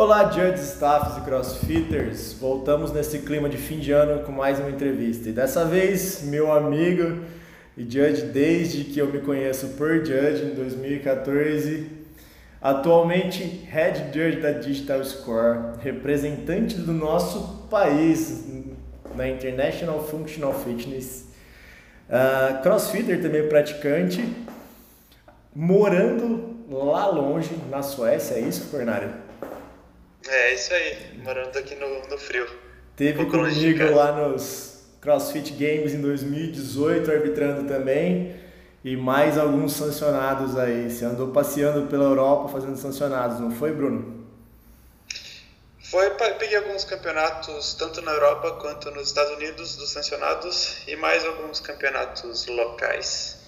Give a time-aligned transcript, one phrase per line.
[0.00, 2.32] Olá, judges, staffs e crossfitters.
[2.34, 5.28] Voltamos nesse clima de fim de ano com mais uma entrevista.
[5.28, 7.24] E dessa vez, meu amigo
[7.76, 11.90] e judge desde que eu me conheço por judge em 2014,
[12.62, 18.46] atualmente head judge da Digital Score, representante do nosso país
[19.16, 21.26] na International Functional Fitness,
[22.08, 24.24] uh, crossfitter também praticante,
[25.52, 29.26] morando lá longe na Suécia, é isso, Fornário?
[30.28, 32.46] É, isso aí, morando aqui no, no frio.
[32.94, 38.36] Teve um comigo lá nos CrossFit Games em 2018, arbitrando também,
[38.84, 40.90] e mais alguns sancionados aí.
[40.90, 44.26] Você andou passeando pela Europa fazendo sancionados, não foi, Bruno?
[45.90, 51.24] Foi, peguei alguns campeonatos, tanto na Europa quanto nos Estados Unidos, dos sancionados, e mais
[51.24, 53.38] alguns campeonatos locais.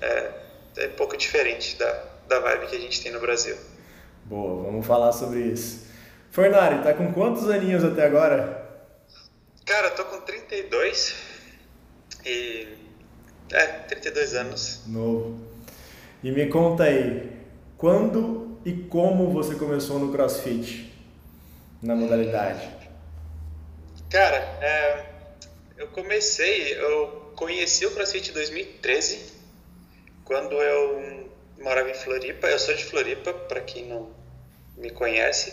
[0.00, 0.30] É,
[0.76, 3.56] é um pouco diferente da, da vibe que a gente tem no Brasil.
[4.26, 5.90] Boa, vamos falar sobre isso.
[6.32, 8.66] Fornari, tá com quantos aninhos até agora?
[9.66, 11.14] Cara, tô com 32
[12.24, 12.68] e.
[13.52, 14.80] É, 32 anos.
[14.86, 15.38] Novo.
[16.24, 17.30] E me conta aí,
[17.76, 20.90] quando e como você começou no CrossFit?
[21.82, 22.66] Na modalidade?
[24.08, 25.04] Cara, é,
[25.76, 29.34] eu comecei, eu conheci o CrossFit em 2013,
[30.24, 31.30] quando eu
[31.60, 32.46] morava em Floripa.
[32.46, 34.08] Eu sou de Floripa, para quem não
[34.78, 35.52] me conhece.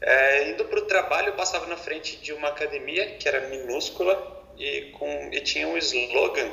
[0.00, 4.44] É, indo para o trabalho, eu passava na frente de uma academia que era minúscula
[4.58, 6.50] e, com, e tinha um slogan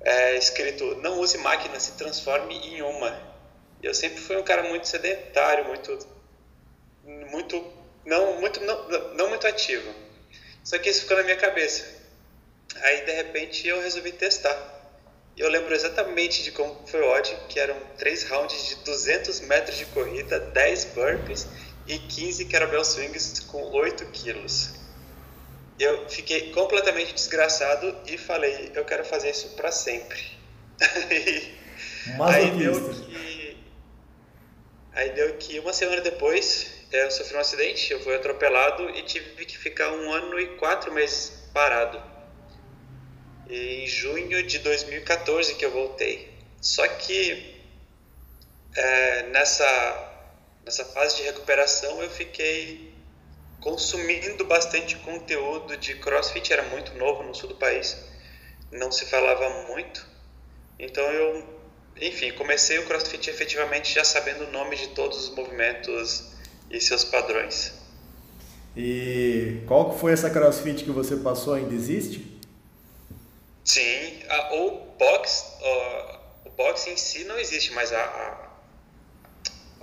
[0.00, 3.30] é, escrito: Não use máquina, se transforme em uma.
[3.82, 5.98] E eu sempre fui um cara muito sedentário, muito.
[7.30, 9.92] muito não, muito, não, não muito ativo.
[10.62, 12.00] Só que isso ficou na minha cabeça.
[12.82, 14.56] Aí, de repente, eu resolvi testar.
[15.36, 19.78] Eu lembro exatamente de como foi o odd, que eram três rounds de 200 metros
[19.78, 21.48] de corrida, 10 burpees
[21.86, 24.70] e 15 kettlebell swings com 8 quilos.
[25.78, 30.20] Eu fiquei completamente desgraçado e falei, eu quero fazer isso para sempre.
[32.20, 33.56] aí deu que
[34.92, 39.46] aí deu que uma semana depois eu sofri um acidente, eu fui atropelado e tive
[39.46, 42.02] que ficar um ano e quatro meses parado.
[43.48, 46.30] E em junho de 2014 que eu voltei.
[46.60, 47.56] Só que
[48.76, 50.09] é, nessa
[50.64, 52.92] nessa fase de recuperação eu fiquei
[53.60, 57.96] consumindo bastante conteúdo de CrossFit, era muito novo no sul do país,
[58.72, 60.06] não se falava muito.
[60.78, 61.44] Então eu,
[62.00, 66.30] enfim, comecei o CrossFit efetivamente já sabendo o nome de todos os movimentos
[66.70, 67.72] e seus padrões.
[68.76, 71.54] E qual foi essa CrossFit que você passou?
[71.54, 72.40] Ainda existe?
[73.64, 75.44] Sim, a, o box,
[76.46, 78.49] o box em si não existe, mas a, a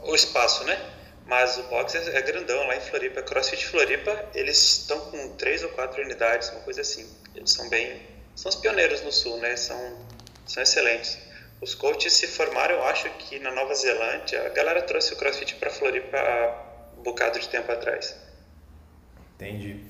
[0.08, 0.80] o espaço, né?
[1.26, 5.62] Mas o box é, é grandão lá em Floripa, CrossFit Floripa, eles estão com três
[5.62, 7.06] ou quatro unidades, uma coisa assim.
[7.36, 8.02] Eles são bem,
[8.36, 9.56] são os pioneiros no sul, né?
[9.56, 9.98] São,
[10.46, 11.18] são excelentes.
[11.62, 14.46] Os coaches se formaram, eu acho que na Nova Zelândia.
[14.46, 18.16] A galera trouxe o CrossFit para Floripa há um bocado de tempo atrás.
[19.36, 19.84] Entendi.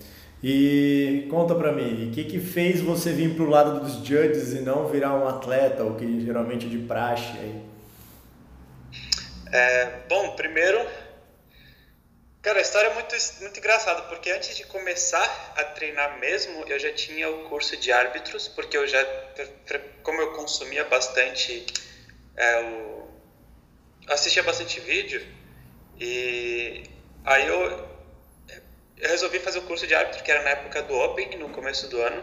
[0.43, 4.61] E conta pra mim, o que que fez você vir pro lado dos judges e
[4.61, 7.61] não virar um atleta, o que geralmente é de praxe aí?
[9.51, 10.85] É, bom, primeiro,
[12.41, 16.77] cara, a história é muito, muito engraçada, porque antes de começar a treinar mesmo, eu
[16.77, 19.03] já tinha o curso de árbitros, porque eu já,
[20.03, 21.65] como eu consumia bastante,
[22.35, 23.07] é, o,
[24.07, 25.25] assistia bastante vídeo,
[25.97, 26.83] e
[27.23, 27.89] aí eu,
[28.97, 31.87] eu resolvi fazer o curso de árbitro, que era na época do Open, no começo
[31.87, 32.21] do ano,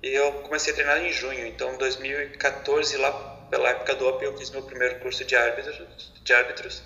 [0.00, 4.36] e eu comecei a treinar em junho, então 2014 lá pela época do Open, eu
[4.36, 6.82] fiz meu primeiro curso de árbitros, de árbitros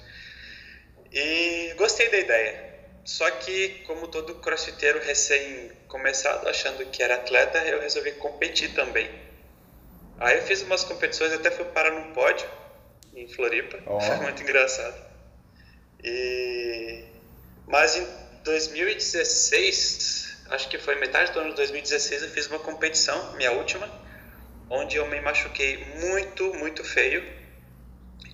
[1.13, 2.71] e gostei da ideia.
[3.05, 9.11] Só que, como todo crossfiteiro recém-começado, achando que era atleta, eu resolvi competir também.
[10.19, 12.47] Aí eu fiz umas competições, até fui parar num pódio
[13.15, 13.99] em Floripa, oh.
[14.01, 14.95] foi muito engraçado.
[16.05, 17.05] E...
[17.67, 18.07] Mas em
[18.45, 23.89] 2016, acho que foi metade do ano de 2016, eu fiz uma competição, minha última,
[24.71, 27.23] onde eu me machuquei muito, muito feio.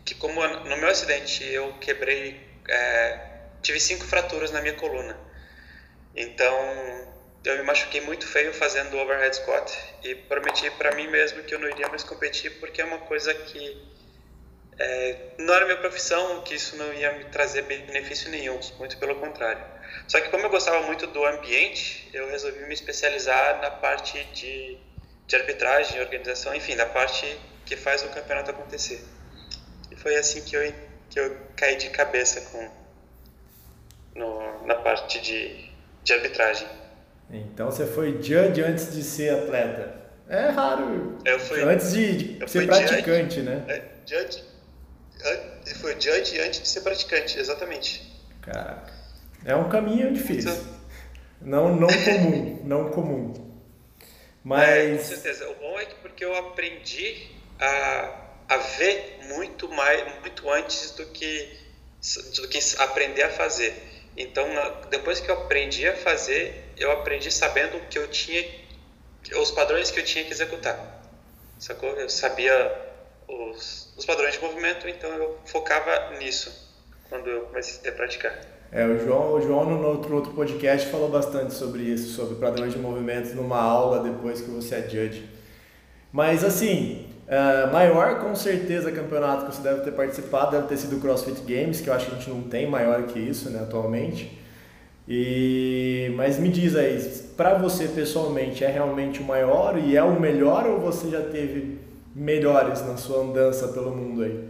[0.05, 3.19] Que como no meu acidente eu quebrei, é,
[3.63, 5.19] tive cinco fraturas na minha coluna.
[6.15, 6.55] Então
[7.45, 9.73] eu me machuquei muito feio fazendo overhead squat
[10.03, 13.33] e prometi para mim mesmo que eu não iria mais competir porque é uma coisa
[13.33, 13.97] que
[14.79, 19.17] é, não era minha profissão, que isso não ia me trazer benefício nenhum, muito pelo
[19.17, 19.65] contrário.
[20.07, 24.79] Só que como eu gostava muito do ambiente, eu resolvi me especializar na parte de
[25.27, 29.05] de arbitragem, organização, enfim, da parte que faz o campeonato acontecer.
[29.91, 30.73] E foi assim que eu,
[31.11, 32.69] que eu caí de cabeça com,
[34.15, 35.71] no, na parte de,
[36.05, 36.69] de arbitragem.
[37.31, 40.07] Então você foi judge antes de ser atleta.
[40.29, 41.19] É raro.
[41.25, 43.65] Eu fui, antes de, de ser praticante, judge, né?
[43.69, 44.45] É, judge,
[45.81, 48.13] foi judge antes de ser praticante, exatamente.
[48.43, 48.93] Caraca.
[49.45, 50.53] É um caminho difícil.
[51.41, 53.56] Não, não comum, não comum.
[54.47, 54.69] Mas...
[54.69, 55.51] É, com certeza.
[55.51, 57.27] O bom é que porque eu aprendi
[57.59, 58.17] a,
[58.49, 61.59] a ver muito mais, muito antes do que,
[62.37, 63.75] do que aprender a fazer.
[64.17, 64.47] Então,
[64.89, 68.49] depois que eu aprendi a fazer, eu aprendi sabendo que eu tinha,
[69.35, 71.03] os padrões que eu tinha que executar.
[71.59, 71.91] Sacou?
[71.99, 72.55] Eu sabia
[73.27, 76.55] os, os padrões de movimento, então eu focava nisso
[77.09, 78.56] quando eu comecei a praticar.
[78.71, 82.73] É, o João, o João no outro, outro podcast falou bastante sobre isso, sobre padrões
[82.73, 85.25] de movimentos numa aula depois que você é judge.
[86.13, 90.97] Mas assim, uh, maior com certeza campeonato que você deve ter participado deve ter sido
[90.97, 93.61] o CrossFit Games, que eu acho que a gente não tem maior que isso, né,
[93.61, 94.37] atualmente.
[95.09, 96.99] E mas me diz aí,
[97.37, 101.79] para você pessoalmente é realmente o maior e é o melhor ou você já teve
[102.15, 104.49] melhores na sua andança pelo mundo aí?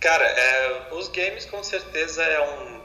[0.00, 2.79] Cara, é, os games com certeza é um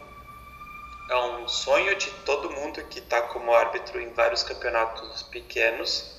[1.09, 6.15] é um sonho de todo mundo que está como árbitro em vários campeonatos pequenos.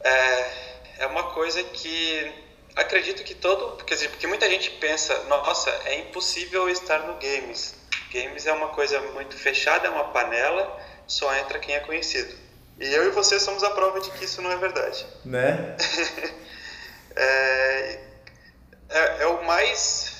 [0.00, 0.50] É,
[0.98, 2.32] é uma coisa que
[2.76, 7.74] acredito que todo, porque, porque muita gente pensa, nossa, é impossível estar no games.
[8.12, 12.34] Games é uma coisa muito fechada, é uma panela, só entra quem é conhecido.
[12.78, 15.06] E eu e você somos a prova de que isso não é verdade.
[15.24, 15.76] Né?
[17.16, 18.00] é,
[18.88, 20.11] é, é o mais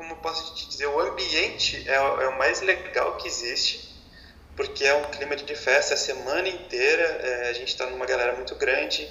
[0.00, 3.94] como posso te dizer, o ambiente é, é, o mais legal que existe,
[4.56, 8.34] porque é um clima de festa a semana inteira, é, a gente está numa galera
[8.34, 9.06] muito grande,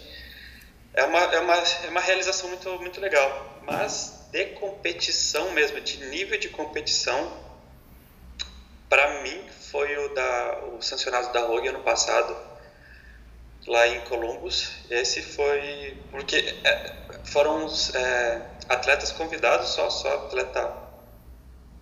[0.96, 3.62] é uma, é uma, é uma realização muito, muito legal.
[3.68, 7.38] Mas de competição mesmo, de nível de competição,
[8.90, 12.36] para mim foi o, da, o sancionado da Rogue ano passado,
[13.68, 14.72] lá em Columbus.
[14.90, 16.96] Esse foi porque é,
[17.26, 20.72] foram os é, atletas convidados só, só atleta,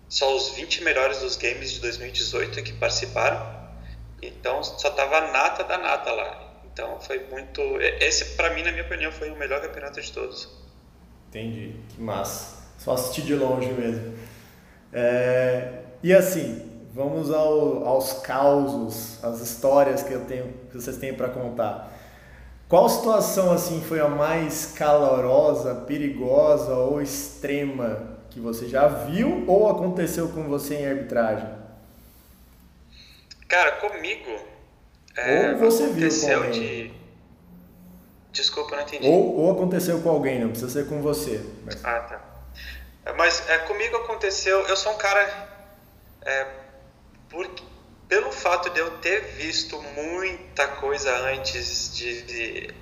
[0.08, 3.58] só os 20 melhores dos games de 2018 que participaram.
[4.22, 6.48] Então só tava a nata da nata lá.
[6.72, 7.60] Então foi muito,
[8.00, 10.48] esse para mim na minha opinião foi o melhor campeonato de todos.
[11.28, 12.56] Entendi, que massa.
[12.78, 14.16] Só assistir de longe mesmo.
[14.92, 21.12] É, e assim, vamos ao, aos causos, as histórias que eu tenho, que vocês têm
[21.12, 21.92] para contar.
[22.68, 29.70] Qual situação assim foi a mais calorosa, perigosa ou extrema que você já viu ou
[29.70, 31.48] aconteceu com você em arbitragem?
[33.48, 34.38] Cara, comigo.
[35.16, 36.52] É, ou você viu com alguém.
[36.52, 36.92] De...
[38.32, 39.08] Desculpa, não entendi.
[39.08, 41.42] Ou, ou aconteceu com alguém, não precisa ser com você.
[41.64, 41.82] Mas...
[41.82, 43.14] Ah, tá.
[43.16, 44.60] Mas é, comigo aconteceu.
[44.68, 45.48] Eu sou um cara.
[46.20, 46.46] É,
[47.30, 47.62] porque
[48.08, 52.74] pelo fato de eu ter visto muita coisa antes de, de,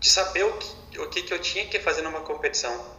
[0.00, 2.94] de saber o que, o que, que eu tinha que fazer numa competição.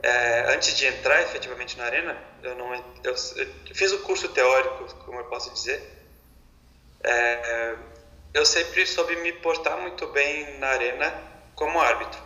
[0.00, 4.94] É, antes de entrar efetivamente na arena, eu não eu, eu fiz o curso teórico,
[5.04, 5.80] como eu posso dizer.
[7.04, 7.76] É,
[8.32, 11.12] eu sempre soube me portar muito bem na arena
[11.54, 12.20] como árbitro.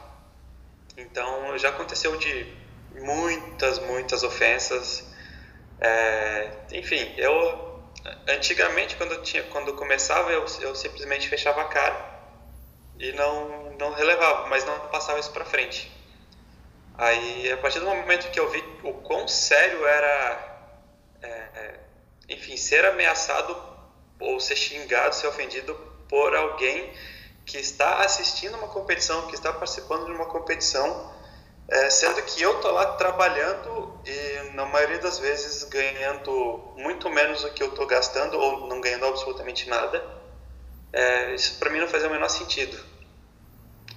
[0.97, 2.55] Então já aconteceu de
[2.95, 5.05] muitas, muitas ofensas.
[5.81, 7.66] É, enfim, eu
[8.29, 12.17] antigamente quando eu tinha quando eu começava eu, eu simplesmente fechava a cara
[12.99, 15.93] e não não relevava mas não passava isso para frente.
[16.99, 20.59] Aí a partir do momento que eu vi o quão sério era
[21.23, 21.81] é, é,
[22.29, 23.57] enfim ser ameaçado
[24.19, 25.75] ou ser xingado ser ofendido
[26.09, 26.93] por alguém
[27.45, 31.15] que está assistindo uma competição que está participando de uma competição
[31.69, 37.43] é, sendo que eu tô lá trabalhando e na maioria das vezes ganhando muito menos
[37.43, 40.05] do que eu tô gastando ou não ganhando absolutamente nada.
[40.93, 42.79] É, isso para mim não fazia o menor sentido.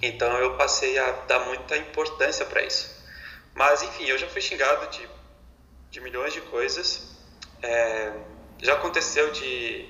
[0.02, 2.98] Então eu passei a dar muita importância para isso.
[3.54, 5.08] Mas enfim, eu já fui xingado de,
[5.90, 7.16] de milhões de coisas.
[7.62, 8.12] É,
[8.58, 9.88] já aconteceu de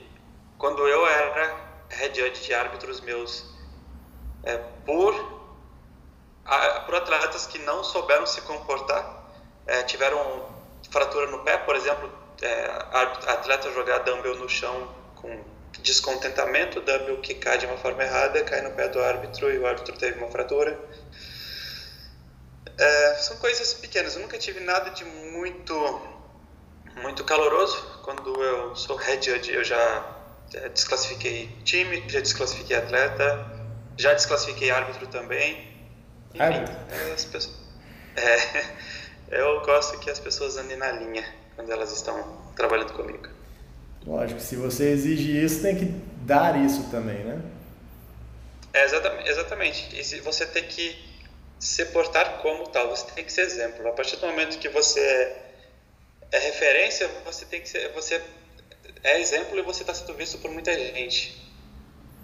[0.58, 1.56] quando eu era
[1.88, 3.54] head judge de árbitros meus
[4.42, 4.58] é,
[6.86, 9.24] por atletas que não souberam se comportar,
[9.66, 10.48] é, tiveram
[10.90, 12.10] fratura no pé, por exemplo,
[12.42, 15.44] é, atleta jogar dumbbell no chão com
[15.82, 19.66] descontentamento, dumbbell que cai de uma forma errada, cai no pé do árbitro e o
[19.66, 20.78] árbitro teve uma fratura.
[22.78, 25.74] É, são coisas pequenas, eu nunca tive nada de muito
[26.96, 28.00] muito caloroso.
[28.02, 30.16] Quando eu sou head judge, eu já
[30.54, 33.46] é, desclassifiquei time, já desclassifiquei atleta,
[33.96, 35.69] já desclassifiquei árbitro também.
[36.34, 37.56] Enfim, é, as pessoas,
[38.16, 41.24] é, eu gosto que as pessoas andem na linha
[41.56, 43.28] quando elas estão trabalhando comigo.
[44.06, 45.84] Lógico, se você exige isso, tem que
[46.24, 47.40] dar isso também, né?
[48.72, 49.96] É, exatamente, exatamente.
[49.96, 50.96] E você tem que
[51.58, 53.86] se portar como tal, você tem que ser exemplo.
[53.86, 55.52] A partir do momento que você é,
[56.32, 58.22] é referência, você tem que ser, você
[59.02, 61.38] é exemplo e você está sendo visto por muita gente.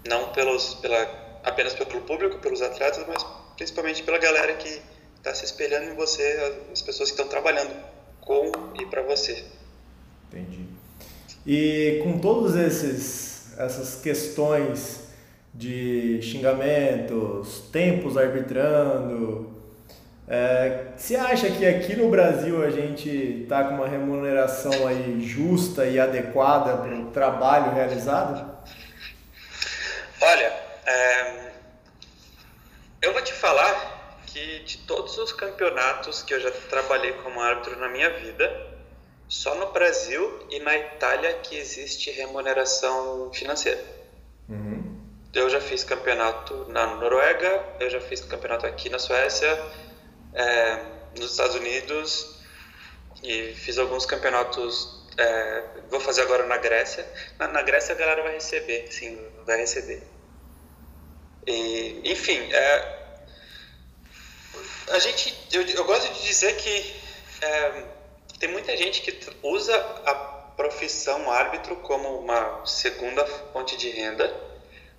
[0.07, 3.23] Não pelos, pela, apenas pelo público, pelos atletas, mas
[3.57, 4.81] principalmente pela galera que
[5.17, 7.75] está se espelhando em você, as pessoas que estão trabalhando
[8.21, 9.43] com e para você.
[10.31, 10.65] Entendi.
[11.45, 15.07] E com todos esses essas questões
[15.53, 19.57] de xingamentos, tempos arbitrando,
[20.27, 25.85] é, você acha que aqui no Brasil a gente está com uma remuneração aí justa
[25.85, 28.57] e adequada para o trabalho realizado?
[30.21, 30.53] Olha,
[30.85, 31.46] é,
[33.01, 37.77] eu vou te falar que de todos os campeonatos que eu já trabalhei como árbitro
[37.79, 38.77] na minha vida,
[39.27, 43.83] só no Brasil e na Itália que existe remuneração financeira.
[44.47, 44.97] Uhum.
[45.33, 49.47] Eu já fiz campeonato na Noruega, eu já fiz campeonato aqui na Suécia,
[50.33, 50.79] é,
[51.17, 52.37] nos Estados Unidos
[53.23, 55.05] e fiz alguns campeonatos.
[55.17, 57.05] É, vou fazer agora na Grécia.
[57.39, 60.03] Na, na, Grécia a galera vai receber, sim, vai receber.
[61.47, 62.97] E, enfim, é,
[64.91, 66.95] a gente, eu, eu, gosto de dizer que
[67.41, 67.83] é,
[68.39, 69.75] tem muita gente que usa
[70.05, 70.13] a
[70.57, 74.31] profissão árbitro como uma segunda fonte de renda,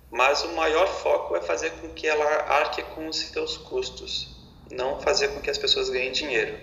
[0.09, 4.39] mas o maior foco é fazer com que ela arque com os seus custos
[4.71, 6.57] não fazer com que as pessoas ganhem dinheiro.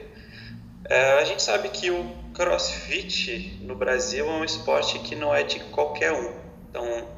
[0.88, 5.43] É, a gente sabe que o CrossFit no Brasil é um esporte que não é
[5.43, 6.33] de qualquer um.
[6.71, 7.09] Então,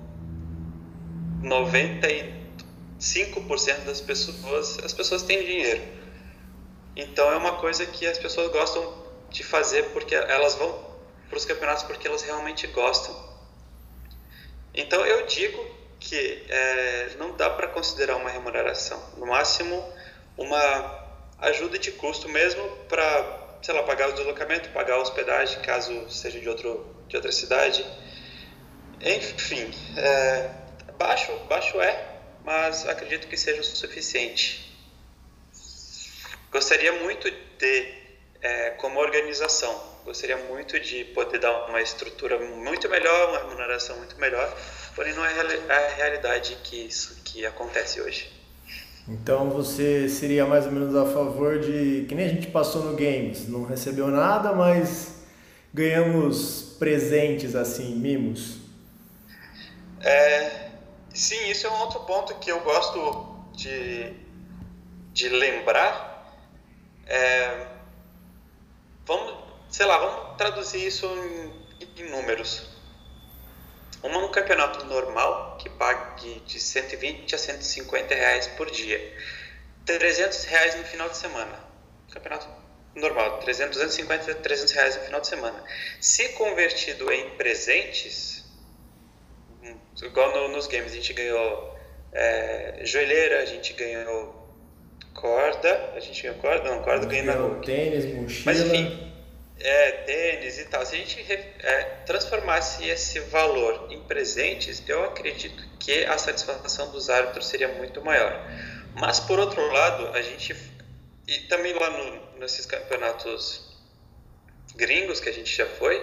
[2.98, 5.82] 95% das pessoas, as pessoas têm dinheiro.
[6.96, 10.86] Então é uma coisa que as pessoas gostam de fazer porque elas vão
[11.28, 13.14] para os campeonatos porque elas realmente gostam.
[14.74, 15.64] Então eu digo
[16.00, 19.00] que é, não dá para considerar uma remuneração.
[19.16, 19.82] No máximo
[20.36, 21.06] uma
[21.38, 26.40] ajuda de custo mesmo para, sei lá, pagar o deslocamento, pagar a hospedagem, caso seja
[26.40, 27.84] de, outro, de outra cidade.
[29.00, 30.50] Enfim, é,
[30.96, 32.17] baixo, baixo é,
[32.48, 34.74] mas acredito que seja o suficiente.
[36.50, 37.94] Gostaria muito de,
[38.40, 44.18] é, como organização, gostaria muito de poder dar uma estrutura muito melhor, uma remuneração muito
[44.18, 44.50] melhor,
[44.96, 45.30] porém não é
[45.68, 48.32] a realidade que isso que acontece hoje.
[49.06, 52.06] Então você seria mais ou menos a favor de.
[52.08, 55.16] Que nem a gente passou no Games, não recebeu nada, mas
[55.72, 58.56] ganhamos presentes assim, mimos.
[60.00, 60.67] É,
[61.18, 64.14] sim, isso é um outro ponto que eu gosto de,
[65.12, 66.32] de lembrar.
[67.06, 67.66] É,
[69.04, 69.34] vamos,
[69.68, 72.68] sei lá, vamos traduzir isso em, em números.
[74.02, 78.98] Uma um campeonato normal que pague de 120 a 150 reais por dia.
[79.84, 81.58] 300 reais no final de semana.
[82.12, 82.48] Campeonato
[82.94, 85.64] normal, 300, 250 a 300 reais no final de semana.
[86.00, 88.37] Se convertido em presentes,
[90.02, 91.76] igual no, nos games, a gente ganhou
[92.12, 94.48] é, joelheira, a gente ganhou
[95.14, 97.60] corda, a gente ganhou corda, não, corda ganhei na.
[97.60, 98.42] Tênis, mochila.
[98.46, 99.12] Mas enfim,
[99.60, 101.20] é, tênis e tal, se a gente
[101.60, 108.02] é, transformasse esse valor em presentes, eu acredito que a satisfação dos árbitros seria muito
[108.02, 108.40] maior.
[108.94, 110.56] Mas, por outro lado, a gente.
[111.26, 113.68] E também lá no, nesses campeonatos
[114.74, 116.00] gringos que a gente já foi,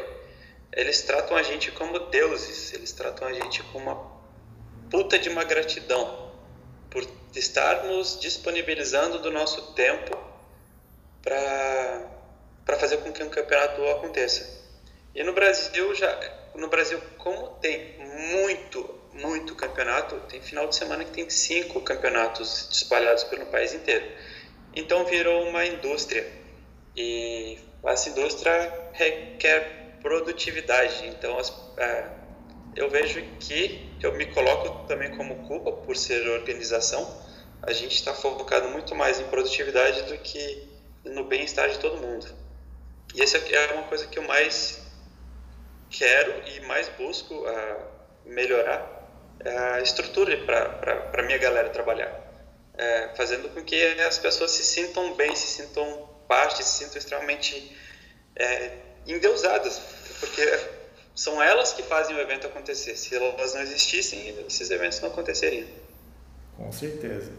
[0.76, 3.96] eles tratam a gente como deuses, eles tratam a gente com uma
[4.92, 6.32] puta de uma gratidão
[6.92, 10.18] por estarmos disponibilizando do nosso tempo
[11.22, 14.64] para fazer com que um campeonato aconteça.
[15.14, 16.14] E no Brasil já,
[16.54, 17.98] no Brasil como tem
[18.34, 24.06] muito, muito campeonato, tem final de semana que tem cinco campeonatos espalhados pelo país inteiro.
[24.76, 26.30] Então virou uma indústria
[26.98, 31.08] e essa indústria requer produtividade.
[31.08, 32.08] Então as, é,
[32.76, 37.02] eu vejo que eu me coloco também como culpa por ser organização.
[37.64, 40.70] A gente está focado muito mais em produtividade do que
[41.04, 42.28] no bem-estar de todo mundo.
[43.16, 44.86] E essa é uma coisa que eu mais
[45.90, 47.86] quero e mais busco uh,
[48.26, 49.10] melhorar
[49.44, 55.36] a estrutura para minha galera trabalhar, uh, fazendo com que as pessoas se sintam bem,
[55.36, 57.76] se sintam parte, se sintam extremamente
[58.40, 59.82] uh, endeusadas,
[60.20, 60.60] porque
[61.14, 62.96] são elas que fazem o evento acontecer.
[62.96, 65.68] Se elas não existissem, esses eventos não aconteceriam.
[66.58, 67.32] Com certeza,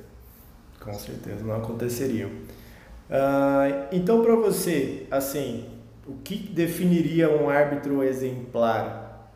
[0.80, 2.28] com certeza não aconteceriam.
[2.28, 9.32] Uh, então, para você, assim, o que definiria um árbitro exemplar?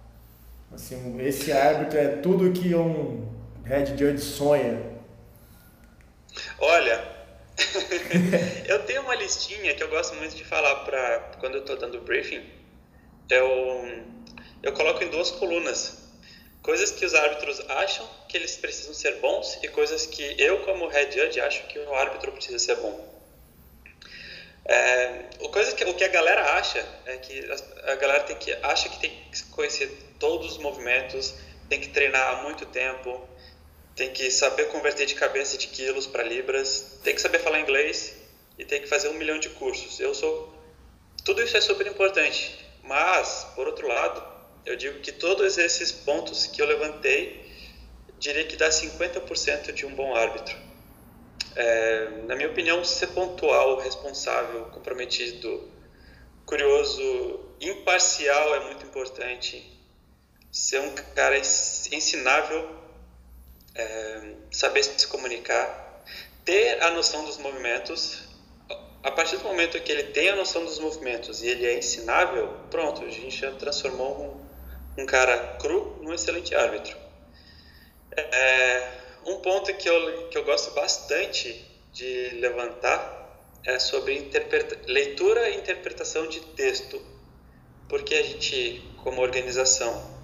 [0.72, 3.28] Assim, esse árbitro é tudo que um
[3.64, 4.80] head judge sonha.
[6.58, 7.09] Olha,
[8.66, 12.00] eu tenho uma listinha que eu gosto muito de falar para quando eu estou dando
[12.00, 12.44] briefing.
[13.28, 14.04] Eu,
[14.62, 15.98] eu coloco em duas colunas.
[16.62, 20.88] Coisas que os árbitros acham que eles precisam ser bons e coisas que eu, como
[20.88, 23.08] head judge, acho que o árbitro precisa ser bom.
[24.66, 28.52] É, coisa que, o que a galera acha é que a, a galera tem que
[28.62, 31.34] acha que tem que conhecer todos os movimentos,
[31.68, 33.26] tem que treinar há muito tempo,
[34.00, 38.16] tem que saber converter de cabeça de quilos para libras, tem que saber falar inglês
[38.58, 40.00] e tem que fazer um milhão de cursos.
[40.00, 40.50] Eu sou
[41.22, 44.24] tudo isso é super importante, mas por outro lado,
[44.64, 47.44] eu digo que todos esses pontos que eu levantei,
[48.18, 50.56] diria que dá 50% de um bom árbitro.
[51.54, 55.70] É, na minha opinião, ser pontual, responsável, comprometido,
[56.46, 59.62] curioso, imparcial é muito importante.
[60.50, 62.80] Ser um cara ensinável,
[63.80, 66.02] é, saber se comunicar,
[66.44, 68.28] ter a noção dos movimentos.
[69.02, 72.48] A partir do momento que ele tem a noção dos movimentos e ele é ensinável,
[72.70, 74.44] pronto, a gente já transformou
[74.96, 76.96] um, um cara cru num excelente árbitro.
[78.14, 78.90] É,
[79.24, 83.18] um ponto que eu, que eu gosto bastante de levantar
[83.64, 84.30] é sobre
[84.86, 87.00] leitura e interpretação de texto,
[87.88, 90.19] porque a gente, como organização,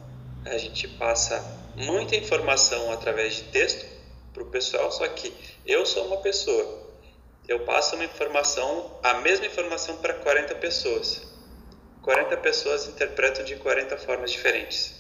[0.47, 1.43] a gente passa
[1.75, 3.87] muita informação através de texto
[4.33, 5.33] para o pessoal, só que
[5.67, 6.87] eu sou uma pessoa,
[7.49, 11.23] eu passo uma informação, a mesma informação para 40 pessoas.
[12.03, 14.95] 40 pessoas interpretam de 40 formas diferentes.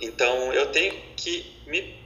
[0.00, 2.00] Então eu tenho que me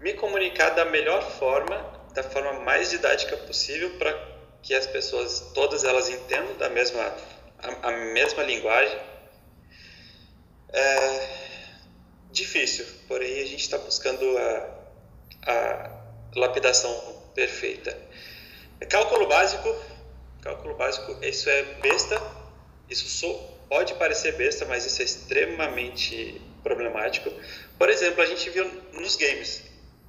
[0.00, 1.76] me comunicar da melhor forma,
[2.14, 4.16] da forma mais didática possível para
[4.62, 7.02] que as pessoas, todas elas entendam da mesma
[7.58, 8.98] a, a mesma linguagem.
[10.72, 11.28] É
[12.30, 14.68] difícil, porém a gente está buscando a,
[15.46, 15.90] a
[16.36, 16.92] lapidação
[17.34, 17.96] perfeita.
[18.88, 19.74] Cálculo básico,
[20.42, 22.20] cálculo básico, isso é besta,
[22.88, 27.32] isso sou, pode parecer besta, mas isso é extremamente problemático.
[27.78, 29.62] Por exemplo, a gente viu nos games,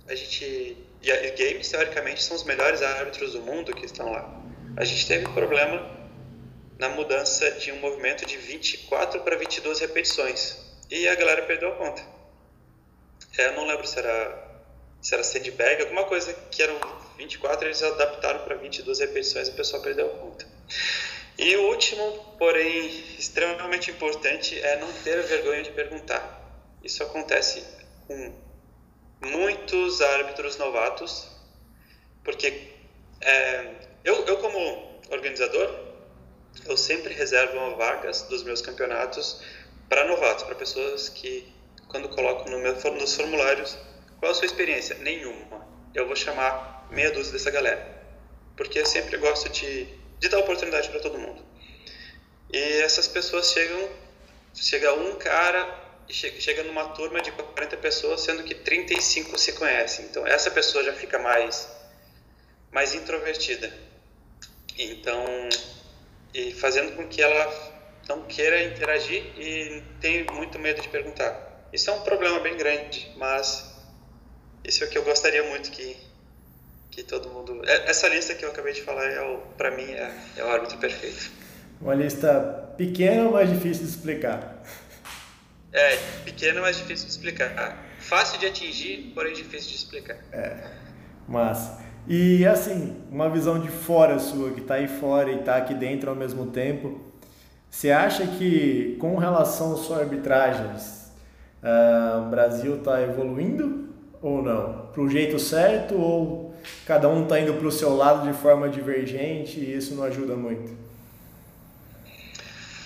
[0.08, 4.41] a gente e games teoricamente são os melhores árbitros do mundo que estão lá.
[4.76, 5.99] A gente teve problema
[6.80, 10.58] na mudança de um movimento de 24 para 22 repetições
[10.89, 12.02] e a galera perdeu a conta.
[13.38, 14.48] É, eu não lembro se era
[15.02, 16.78] se era sandbag, alguma coisa que eram
[17.18, 20.46] 24 eles adaptaram para 22 repetições e o pessoal perdeu a conta.
[21.38, 22.88] E o último, porém
[23.18, 26.38] extremamente importante, é não ter vergonha de perguntar.
[26.84, 27.63] Isso acontece
[28.08, 28.34] com
[29.22, 31.30] muitos árbitros novatos,
[32.26, 32.72] porque
[33.22, 35.88] é, eu, eu como organizador,
[36.66, 39.42] eu sempre reservo vagas dos meus campeonatos
[39.88, 41.52] para novatos, para pessoas que,
[41.88, 43.78] quando coloco no meu, nos formulários,
[44.20, 44.96] qual a sua experiência?
[45.00, 45.68] Nenhuma.
[45.94, 48.04] Eu vou chamar meia dúzia dessa galera,
[48.56, 49.88] porque eu sempre gosto de,
[50.20, 51.44] de dar oportunidade para todo mundo.
[52.52, 53.90] E essas pessoas chegam,
[54.54, 60.06] chega um cara e chega numa turma de 40 pessoas, sendo que 35 se conhecem.
[60.06, 61.70] Então, essa pessoa já fica mais,
[62.72, 63.72] mais introvertida.
[64.78, 65.24] Então,
[66.34, 71.68] e fazendo com que ela não queira interagir e tenha muito medo de perguntar.
[71.72, 73.76] Isso é um problema bem grande, mas
[74.63, 75.96] isso é o que eu gostaria muito que,
[76.89, 77.62] que todo mundo...
[77.65, 80.78] É, essa lista que eu acabei de falar, é para mim, é, é o árbitro
[80.78, 81.32] perfeito.
[81.80, 84.63] Uma lista pequena, mas difícil de explicar.
[85.72, 87.86] É, pequeno, mas difícil de explicar.
[88.00, 90.18] Fácil de atingir, porém difícil de explicar.
[90.32, 90.72] É,
[91.28, 91.78] mas
[92.10, 96.10] E assim, uma visão de fora sua, que está aí fora e está aqui dentro
[96.10, 97.00] ao mesmo tempo,
[97.69, 101.12] você acha que com relação às suas arbitragens,
[101.62, 103.93] uh, o Brasil está evoluindo
[104.24, 104.88] ou não?
[104.91, 108.67] Para o jeito certo ou cada um está indo para o seu lado de forma
[108.67, 110.76] divergente e isso não ajuda muito?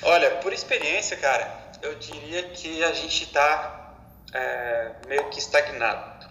[0.01, 1.49] Olha, por experiência, cara,
[1.81, 3.93] eu diria que a gente está
[4.33, 6.27] é, meio que estagnado.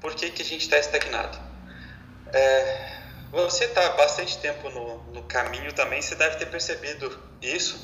[0.00, 1.49] Por que, que a gente está estagnado?
[2.32, 7.78] É, você está bastante tempo no, no, caminho também, você deve ter percebido isso.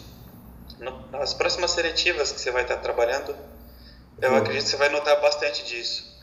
[0.79, 3.37] No, nas próximas seletivas que você vai estar trabalhando,
[4.21, 4.37] eu uhum.
[4.37, 6.17] acredito que você vai notar bastante disso.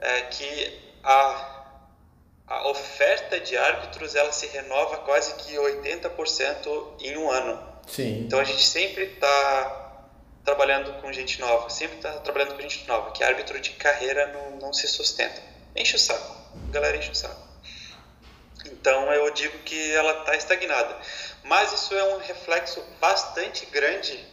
[0.00, 1.64] É que a,
[2.46, 7.76] a oferta de árbitros ela se renova quase que 80% em um ano.
[7.86, 8.24] Sim.
[8.24, 9.86] Então a gente sempre está
[10.44, 14.56] trabalhando com gente nova, sempre está trabalhando com gente nova, que árbitro de carreira não,
[14.58, 15.42] não se sustenta.
[15.74, 16.36] Enche o saco,
[16.68, 17.45] a galera enche o saco.
[18.66, 20.96] Então eu digo que ela está estagnada.
[21.44, 24.24] Mas isso é um reflexo bastante grande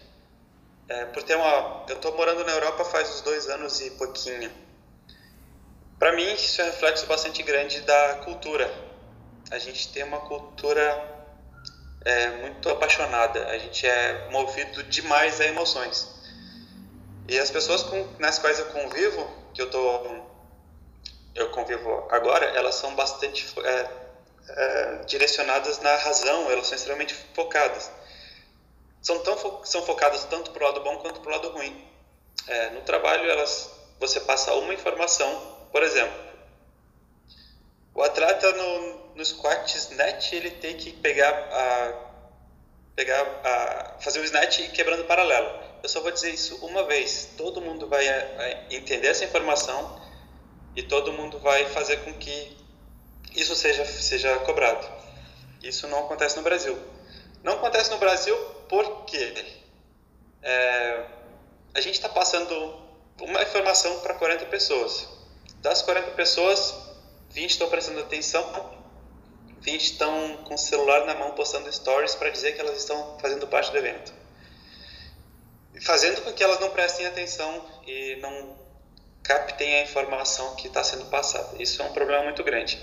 [0.88, 1.86] é, por ter uma.
[1.88, 4.52] Eu estou morando na Europa faz uns dois anos e pouquinho.
[5.98, 8.72] Para mim, isso é um reflexo bastante grande da cultura.
[9.52, 11.14] A gente tem uma cultura
[12.04, 16.12] é, muito apaixonada, a gente é movido demais a emoções.
[17.28, 20.34] E as pessoas com, nas quais eu convivo, que eu tô
[21.36, 24.03] eu convivo agora, elas são bastante é,
[24.50, 27.90] é, direcionadas na razão, elas são extremamente focadas.
[29.02, 31.88] São, tão fo são focadas tanto para o lado bom quanto para o lado ruim.
[32.48, 36.34] É, no trabalho, elas, você passa uma informação, por exemplo,
[37.94, 41.94] o atleta no, no squat snatch, ele tem que pegar a,
[42.96, 45.62] pegar a, fazer o snatch quebrando paralelo.
[45.82, 47.30] Eu só vou dizer isso uma vez.
[47.38, 48.06] Todo mundo vai
[48.72, 50.02] entender essa informação
[50.76, 52.63] e todo mundo vai fazer com que
[53.36, 54.88] isso seja, seja cobrado.
[55.62, 56.78] Isso não acontece no Brasil.
[57.44, 58.36] Não acontece no Brasil
[58.70, 59.46] porque
[60.42, 61.06] é,
[61.74, 62.82] a gente está passando
[63.22, 65.08] uma informação para 40 pessoas.
[65.62, 66.74] Das 40 pessoas,
[67.32, 68.78] 20 estão prestando atenção,
[69.62, 73.48] 20 estão com o celular na mão postando stories para dizer que elas estão fazendo
[73.48, 74.14] parte do evento.
[75.82, 78.58] Fazendo com que elas não prestem atenção e não
[79.24, 81.62] captem a informação que está sendo passada.
[81.62, 82.78] Isso é um problema muito grande.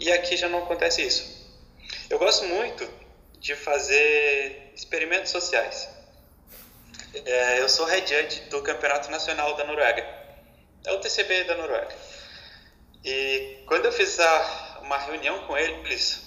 [0.00, 1.46] E aqui já não acontece isso.
[2.08, 2.88] Eu gosto muito
[3.38, 5.88] de fazer experimentos sociais.
[7.26, 10.02] É, eu sou judge do Campeonato Nacional da Noruega.
[10.86, 11.94] É o TCB da Noruega.
[13.04, 16.22] E quando eu fiz a, uma reunião com eles,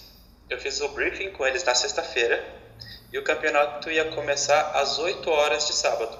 [0.48, 2.44] eu fiz o briefing com eles na sexta-feira
[3.12, 6.16] e o campeonato ia começar às 8 horas de sábado.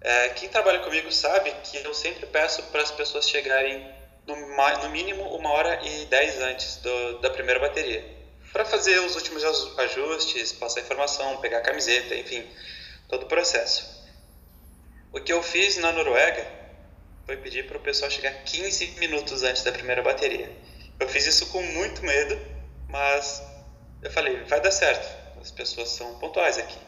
[0.00, 4.90] É, quem trabalha comigo sabe que eu sempre peço para as pessoas chegarem no, no,
[4.90, 8.04] mínimo uma hora e dez antes do, da primeira bateria,
[8.52, 9.44] para fazer os últimos
[9.78, 12.44] ajustes, passar informação, pegar a camiseta, enfim,
[13.08, 14.00] todo o processo.
[15.12, 16.46] O que eu fiz na Noruega
[17.26, 20.50] foi pedir para o pessoal chegar 15 minutos antes da primeira bateria.
[20.98, 22.38] Eu fiz isso com muito medo,
[22.88, 23.42] mas
[24.02, 25.08] eu falei, vai dar certo,
[25.40, 26.78] as pessoas são pontuais aqui.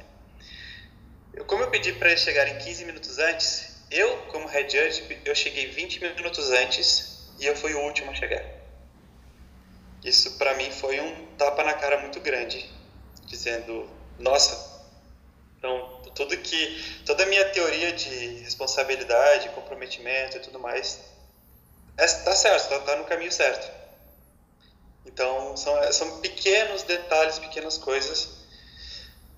[1.32, 5.34] Eu, como eu pedi para eles chegarem 15 minutos antes, eu, como head judge, eu
[5.34, 7.11] cheguei 20 minutos antes
[7.42, 8.44] e eu fui o último a chegar.
[10.04, 12.70] Isso para mim foi um tapa na cara muito grande,
[13.26, 14.84] dizendo, nossa,
[15.58, 21.00] então tudo que toda a minha teoria de responsabilidade, comprometimento e tudo mais
[21.98, 23.70] está é, certo, está tá no caminho certo.
[25.04, 28.40] Então são, são pequenos detalhes, pequenas coisas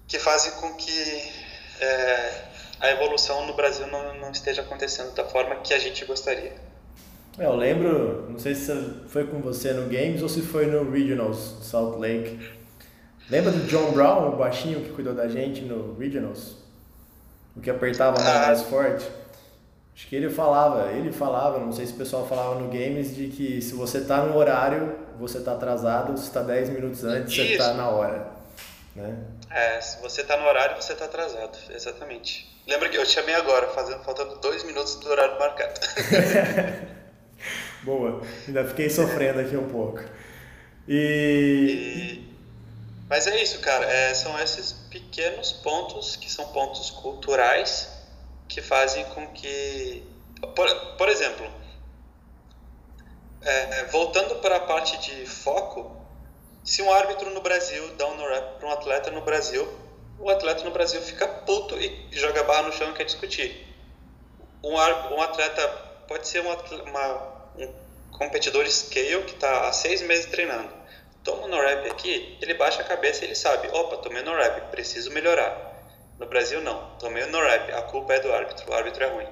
[0.07, 1.33] que fazem com que
[1.81, 2.45] é,
[2.81, 6.73] a evolução no Brasil não, não esteja acontecendo da forma que a gente gostaria.
[7.38, 8.73] É, eu lembro, não sei se
[9.09, 12.38] foi com você no Games ou se foi no Regionals Salt Lake.
[13.29, 16.57] Lembra do John Brown, o baixinho que cuidou da gente no Regionals?
[17.57, 18.47] O que apertava ah.
[18.47, 19.05] mais forte?
[19.94, 23.29] Acho que ele falava, ele falava, não sei se o pessoal falava no Games, de
[23.29, 27.53] que se você tá no horário, você tá atrasado, se tá 10 minutos antes, Isso.
[27.53, 28.27] você tá na hora.
[28.94, 29.16] Né?
[29.51, 32.53] É, se você está no horário, você está atrasado, exatamente.
[32.66, 35.81] Lembra que eu te chamei agora, fazendo, faltando dois minutos do horário marcado.
[37.85, 40.01] Boa, ainda fiquei sofrendo aqui um pouco.
[40.88, 42.25] E...
[42.25, 42.35] e...
[43.09, 47.90] Mas é isso, cara, é, são esses pequenos pontos que são pontos culturais
[48.49, 50.03] que fazem com que.
[50.57, 51.47] Por, por exemplo,
[53.42, 55.94] é, voltando para a parte de foco,
[56.64, 59.68] se um árbitro no Brasil dá um no-rap para um atleta no Brasil,
[60.18, 63.66] o atleta no Brasil fica puto e joga barra no chão e quer discutir.
[64.62, 65.68] Um, um atleta
[66.09, 67.69] pode ser uma, uma, um
[68.11, 70.69] competidor scale que está há seis meses treinando.
[71.23, 74.71] Toma um no-rap aqui, ele baixa a cabeça e ele sabe, opa, tomei um no-rap,
[74.71, 75.73] preciso melhorar.
[76.19, 79.27] No Brasil não, tomei um no-rap, a culpa é do árbitro, o árbitro é ruim.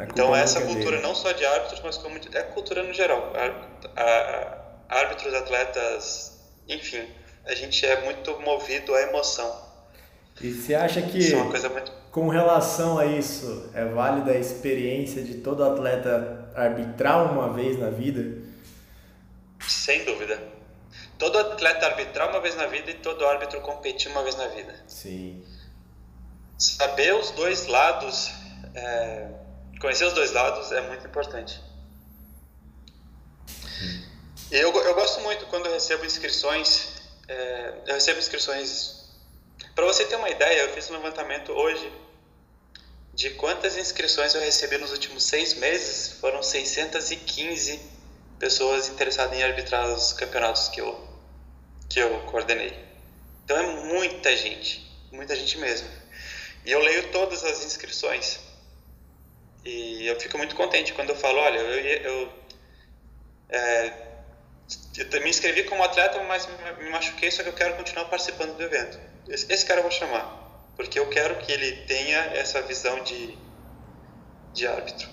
[0.00, 3.32] Então essa cultura não só de árbitros, mas como de, é cultura no geral.
[3.34, 7.06] A, a, árbitros, atletas, enfim,
[7.46, 9.64] a gente é muito movido à emoção.
[10.40, 11.92] E você acha que, é muito...
[12.10, 17.90] com relação a isso, é válida a experiência de todo atleta arbitrar uma vez na
[17.90, 18.42] vida?
[19.60, 20.40] Sem dúvida.
[21.18, 24.74] Todo atleta arbitrar uma vez na vida e todo árbitro competir uma vez na vida.
[24.86, 25.44] Sim.
[26.58, 28.32] Saber os dois lados,
[28.74, 29.28] é...
[29.80, 31.60] conhecer os dois lados é muito importante.
[34.50, 37.02] Eu, eu gosto muito quando eu recebo inscrições.
[37.26, 39.04] É, eu recebo inscrições.
[39.74, 41.90] Para você ter uma ideia, eu fiz um levantamento hoje
[43.14, 46.18] de quantas inscrições eu recebi nos últimos seis meses.
[46.20, 47.80] Foram 615
[48.38, 51.08] pessoas interessadas em arbitrar os campeonatos que eu,
[51.88, 52.76] que eu coordenei.
[53.44, 55.88] Então é muita gente, muita gente mesmo.
[56.64, 58.40] E eu leio todas as inscrições.
[59.64, 62.32] E eu fico muito contente quando eu falo, olha, eu, eu,
[63.48, 63.92] é,
[65.10, 66.48] eu me inscrevi como atleta, mas
[66.78, 68.98] me machuquei, só que eu quero continuar participando do evento.
[69.28, 70.43] Esse, esse cara eu vou chamar,
[70.76, 73.36] porque eu quero que ele tenha essa visão de,
[74.52, 75.08] de árbitro.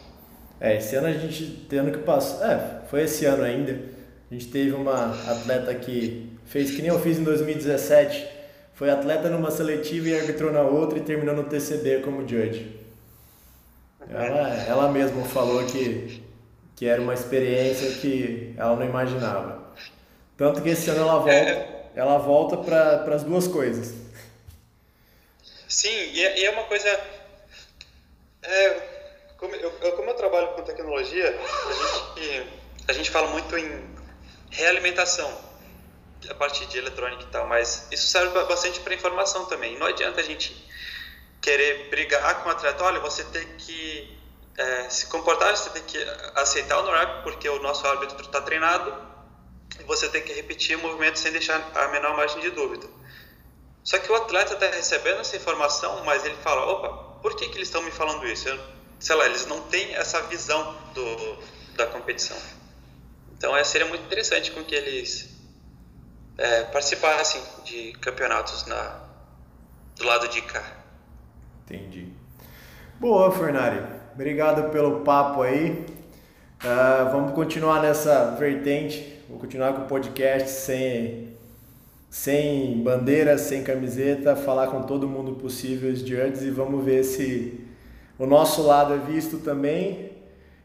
[0.59, 3.79] É, esse ano a gente, ano que passou, é, foi esse ano ainda,
[4.29, 8.27] a gente teve uma atleta que fez que nem eu fiz em 2017,
[8.73, 12.79] foi atleta numa seletiva e arbitrou na outra e terminou no TCB como judge.
[14.09, 16.21] Ela, ela mesma falou que,
[16.75, 19.61] que era uma experiência que ela não imaginava.
[20.35, 21.91] Tanto que esse ano ela volta, é.
[21.95, 24.00] ela volta para as duas coisas.
[25.71, 26.89] Sim, e é, e é uma coisa.
[28.43, 28.69] É,
[29.37, 32.53] como, eu, como eu trabalho com tecnologia, a gente,
[32.89, 33.95] a gente fala muito em
[34.49, 35.33] realimentação,
[36.29, 39.79] a partir de eletrônica e tal, mas isso serve bastante para informação também.
[39.79, 40.53] Não adianta a gente
[41.41, 44.19] querer brigar com o atleta, olha, você tem que
[44.57, 45.97] é, se comportar, você tem que
[46.35, 48.93] aceitar o NORAP porque o nosso árbitro está treinado
[49.79, 52.87] e você tem que repetir o movimento sem deixar a menor margem de dúvida.
[53.83, 56.89] Só que o atleta está recebendo essa informação, mas ele fala, opa,
[57.21, 58.47] por que, que eles estão me falando isso?
[58.47, 58.59] Eu,
[58.99, 61.37] sei lá, eles não têm essa visão do,
[61.75, 62.37] da competição.
[63.37, 65.29] Então, é, seria muito interessante com que eles
[66.37, 68.99] é, participassem de campeonatos na,
[69.95, 70.63] do lado de cá.
[71.65, 72.13] Entendi.
[72.99, 73.81] Boa, Fernari.
[74.13, 75.85] Obrigado pelo papo aí.
[76.63, 79.23] Uh, vamos continuar nessa vertente.
[79.27, 81.30] Vou continuar com o podcast sem,
[82.11, 87.65] sem bandeira, sem camiseta, falar com todo mundo possível de antes e vamos ver se
[88.19, 90.11] o nosso lado é visto também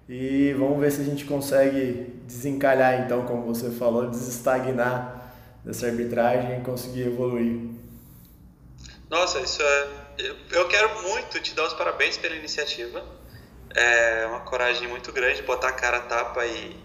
[0.08, 5.32] e vamos ver se a gente consegue desencalhar então, como você falou, desestagnar
[5.64, 7.60] dessa arbitragem e conseguir evoluir.
[9.08, 10.06] Nossa, isso é
[10.50, 13.04] eu quero muito te dar os parabéns pela iniciativa.
[13.74, 16.76] É uma coragem muito grande botar a cara a tapa e,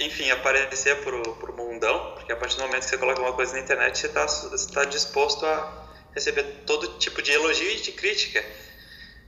[0.00, 3.52] enfim, aparecer pro, pro mundão, porque a partir do momento que você coloca uma coisa
[3.52, 4.26] na internet, você está
[4.72, 8.44] tá disposto a receber todo tipo de elogio e de crítica.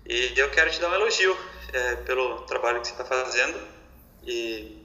[0.08, 1.36] E eu quero te dar um elogio
[1.72, 3.58] é, pelo trabalho que você está fazendo
[4.26, 4.82] e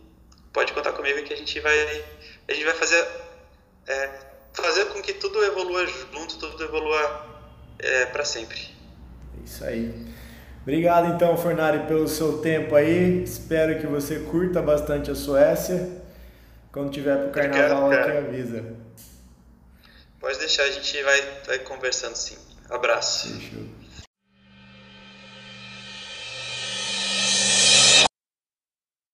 [0.53, 2.05] pode contar comigo que a gente vai
[2.47, 3.07] a gente vai fazer
[3.87, 4.09] é,
[4.53, 7.45] fazer com que tudo evolua junto, tudo evolua
[7.79, 8.59] é, para sempre.
[9.39, 10.06] É isso aí.
[10.67, 13.23] Obrigado então, Fornari, pelo seu tempo aí.
[13.23, 15.87] Espero que você curta bastante a Suécia.
[16.73, 18.65] Quando tiver pro carnaval aqui avisa.
[20.19, 22.37] Pode deixar, a gente vai, vai conversando sim.
[22.69, 23.29] Abraço.
[23.29, 23.63] Fechou.